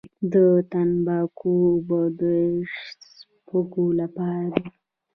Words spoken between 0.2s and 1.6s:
د تنباکو